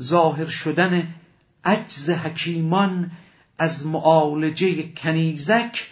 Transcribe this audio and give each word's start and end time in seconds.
ظاهر 0.00 0.46
شدن 0.46 1.14
عجز 1.64 2.10
حکیمان 2.10 3.10
از 3.58 3.86
معالجه 3.86 4.92
کنیزک 4.92 5.86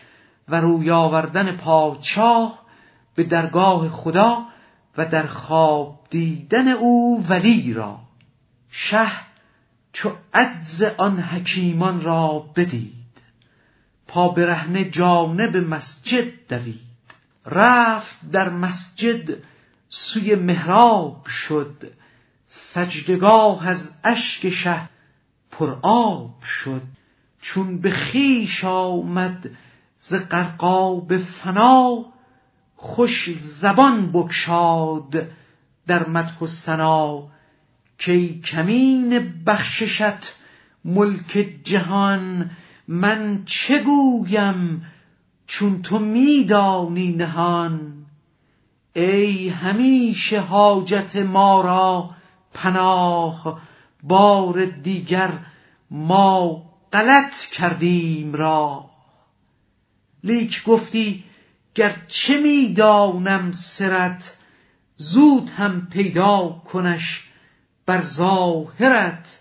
و 0.49 0.61
روی 0.61 0.91
آوردن 0.91 1.57
پادشاه 1.57 2.59
به 3.15 3.25
درگاه 3.25 3.89
خدا 3.89 4.47
و 4.99 5.07
در 5.07 5.27
خواب 5.27 6.01
دیدن 6.11 6.69
او 6.69 7.25
ولی 7.29 7.75
را. 7.75 7.99
شه 8.71 9.10
چو 9.92 10.11
عجز 10.35 10.83
آن 10.83 11.21
حکیمان 11.21 12.01
را 12.01 12.45
بدید. 12.56 12.93
پا 14.06 14.29
برهنه 14.29 14.90
جانب 14.90 15.56
مسجد 15.56 16.48
دوید. 16.48 16.80
رفت 17.47 18.30
در 18.30 18.48
مسجد 18.48 19.37
سوی 19.88 20.34
محراب 20.34 21.27
شد. 21.27 21.93
سجدگاه 22.48 23.69
از 23.69 23.95
اشک 24.05 24.48
شه 24.48 24.88
پر 25.50 25.77
آب 25.82 26.42
شد. 26.42 26.82
چون 27.40 27.80
به 27.80 27.90
خیش 27.90 28.64
آمد 28.64 29.50
ز 29.98 30.14
غرقاب 30.14 31.18
فنا 31.18 32.04
خوش 32.76 33.30
زبان 33.38 34.12
بگشاد 34.12 35.26
در 35.87 36.09
مدح 36.09 36.38
و 36.38 36.46
ثنا. 36.46 37.28
کی 37.98 38.40
کمین 38.40 39.34
بخششت 39.46 40.34
ملک 40.84 41.48
جهان 41.65 42.51
من 42.88 43.42
چه 43.45 43.82
گویم 43.82 44.87
چون 45.46 45.82
تو 45.82 45.98
میدانی 45.98 47.12
نهان؟ 47.12 47.92
ای 48.92 49.48
همیشه 49.48 50.40
حاجت 50.40 51.16
ما 51.16 51.60
را 51.60 52.10
پناه 52.55 53.61
بار 54.02 54.65
دیگر 54.65 55.38
ما 55.91 56.62
غلط 56.93 57.45
کردیم 57.52 58.32
را. 58.32 58.90
لیک 60.24 60.65
گفتی 60.65 61.24
گرچه 61.74 62.40
می‌دانم 62.40 63.52
سرت 63.52 64.37
زود 64.97 65.51
هم 65.51 65.87
پیدا 65.87 66.49
کنش 66.49 67.25
بر 67.87 68.03
ظاهرت. 68.03 69.41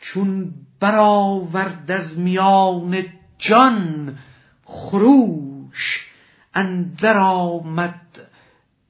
چون 0.00 0.54
برآورد 0.80 1.90
از 1.90 2.18
میان 2.18 3.04
جان 3.38 4.18
خروش 4.64 6.06
اندر 6.54 7.18
آمد 7.18 8.00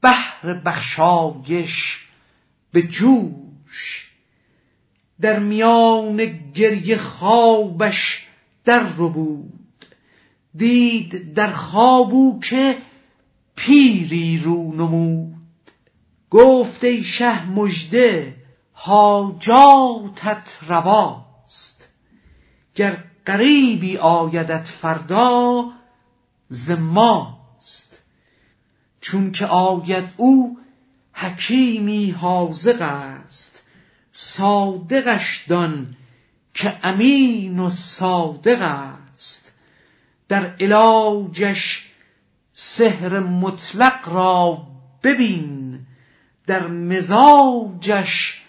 بحر 0.03 0.55
بخشایش 0.67 2.04
به 2.75 2.83
جوش 2.83 4.11
در 5.21 5.39
میان 5.39 6.17
گریه 6.55 6.97
خوابش 6.97 8.27
در 8.65 8.93
بود. 8.93 9.53
دید 10.55 11.35
در 11.35 11.51
خوابو 11.51 12.41
که 12.41 12.79
پیری 13.57 14.39
رو 14.39 14.75
نمود. 14.75 15.35
گفت 16.31 16.85
ای 16.85 17.03
شه 17.03 17.51
مژده 17.51 18.37
حاجاتت 18.73 20.49
رواست. 20.69 21.89
گر 22.75 23.05
قریبی 23.25 23.97
آیدت 23.97 24.65
فردا 24.65 25.71
ز 26.49 26.71
ماست. 26.71 28.03
چون 29.01 29.33
که 29.33 29.47
آید 29.47 30.05
او 30.17 30.59
حکیمی 31.15 32.11
حاذق 32.11 32.81
است. 32.81 33.63
صادقش 34.13 35.45
دان 35.49 35.97
که 36.55 36.79
امین 36.83 37.59
و 37.59 37.71
صادق 37.71 38.63
است. 38.63 39.53
در 40.29 40.57
علاجش 40.61 41.91
سحر 42.53 43.21
مطلق 43.21 44.09
را 44.09 44.67
ببین. 45.03 45.81
در 46.47 46.67
مزاجش 46.67 48.43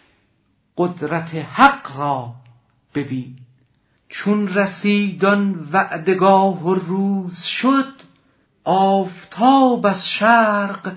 قدرت 0.78 1.36
حق 1.36 1.98
را 1.98 2.34
ببین. 2.96 3.36
چون 4.10 4.48
رسید 4.48 5.26
آن 5.26 5.70
وعدگاه 5.72 6.64
و 6.64 6.74
روز 6.74 7.44
شد 7.44 7.94
آفتاب 8.64 9.86
از 9.86 10.10
شرق 10.10 10.96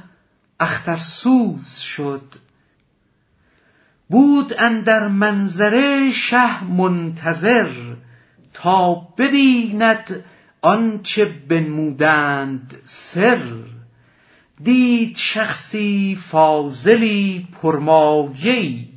اخترسوز 0.61 1.79
شد. 1.79 2.23
بود 4.11 4.55
اندر 4.59 5.09
منظره 5.09 6.11
شه 6.11 6.65
منتظر 6.65 7.95
تا 8.55 8.95
ببیند 8.95 10.25
آنچه 10.63 11.25
بنمودند 11.49 12.77
سر. 12.85 13.43
دید 14.65 15.17
شخصی 15.17 16.19
فاضلی 16.31 17.49
پرمایه 17.63 18.89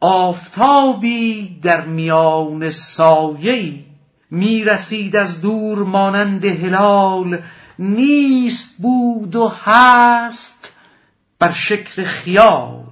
آفتابی 0.00 1.58
در 1.62 1.86
میان 1.86 2.68
سایه 2.68 3.84
می 4.30 4.64
رسید 4.64 5.16
از 5.16 5.42
دور 5.42 5.78
مانند 5.78 6.44
هلال 6.44 7.42
نیست 7.78 8.82
بود 8.82 9.36
و 9.36 9.52
هست 9.64 10.57
بر 11.38 11.52
شکل 11.52 12.04
خیال. 12.04 12.84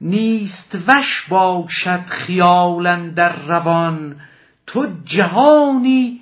نیست 0.00 0.78
وش 0.88 1.26
باشد 1.28 2.00
خیالا 2.06 3.08
در 3.16 3.36
روان 3.36 4.16
تو 4.66 4.86
جهانی 5.04 6.20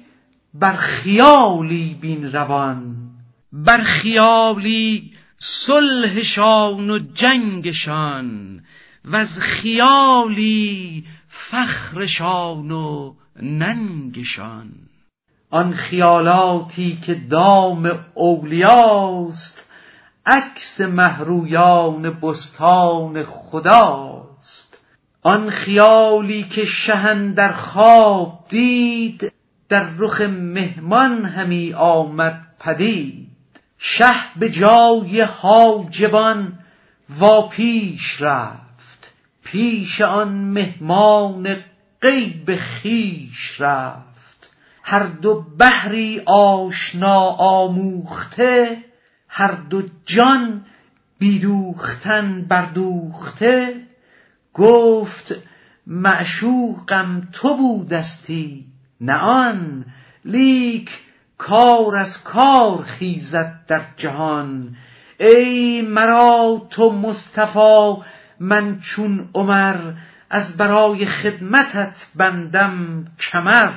بر 0.54 0.76
خیالی 0.76 1.98
بین 2.00 2.32
روان. 2.32 2.96
بر 3.52 3.82
خیالی 3.82 5.12
صلحشان 5.36 6.90
و 6.90 6.98
جنگشان 6.98 8.60
و 9.04 9.16
از 9.16 9.38
خیالی 9.40 11.04
فخرشان 11.28 12.70
و 12.70 13.14
ننگشان. 13.42 14.72
آن 15.50 15.72
خیالاتی 15.72 16.98
که 17.06 17.14
دام 17.14 18.04
اولیاست 18.14 19.69
عکس 20.26 20.80
مهرویان 20.80 22.20
بستان 22.20 23.22
خداست. 23.22 24.80
آن 25.22 25.50
خیالی 25.50 26.42
که 26.42 26.64
شهن 26.64 27.32
در 27.32 27.52
خواب 27.52 28.44
دید 28.48 29.32
در 29.68 29.90
رخ 29.98 30.20
مهمان 30.20 31.24
همی 31.24 31.74
آمد 31.74 32.46
پدید. 32.60 33.30
شه 33.78 34.14
به 34.36 34.48
جای 34.48 35.22
حاجبان 35.22 36.58
وا 37.18 37.48
پیش 37.48 38.22
رفت. 38.22 39.14
پیش 39.44 40.02
آن 40.02 40.28
مهمان 40.28 41.56
غیب 42.02 42.56
خویش 42.56 43.60
رفت. 43.60 44.56
هر 44.82 45.06
دو 45.06 45.44
بحری 45.58 46.22
آشنا 46.26 47.20
آموخته 47.38 48.76
هر 49.32 49.52
دو 49.70 49.82
جان 50.06 50.62
بیدوختن 51.18 52.44
بردوخته 52.48 53.80
گفت 54.54 55.34
معشوقم 55.86 57.20
تو 57.32 57.56
بودستی 57.56 58.66
نه 59.00 59.16
آن 59.16 59.84
لیک 60.24 60.90
کار 61.38 61.96
از 61.96 62.24
کار 62.24 62.82
خیزد 62.82 63.60
در 63.68 63.82
جهان. 63.96 64.76
ای 65.20 65.82
مرا 65.82 66.66
تو 66.70 66.90
مصطفی 66.90 67.94
من 68.40 68.78
چون 68.78 69.28
عمر 69.34 69.92
از 70.30 70.56
برای 70.56 71.06
خدمتت 71.06 72.06
بندم 72.16 73.04
کمر. 73.18 73.72